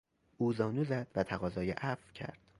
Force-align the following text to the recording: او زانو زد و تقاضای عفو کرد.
او 0.37 0.53
زانو 0.53 0.83
زد 0.83 1.07
و 1.15 1.23
تقاضای 1.23 1.71
عفو 1.71 2.11
کرد. 2.13 2.37